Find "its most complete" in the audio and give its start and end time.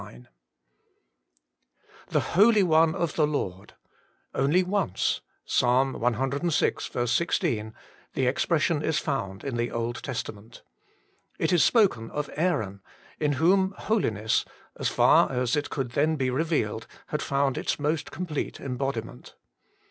17.55-18.59